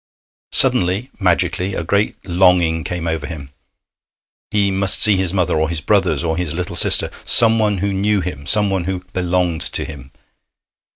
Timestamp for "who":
7.85-7.93, 8.85-9.03